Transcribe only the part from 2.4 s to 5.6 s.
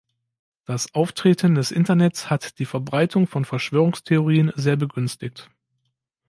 die Verbreitung von Verschwörungstheorien sehr begünstigt.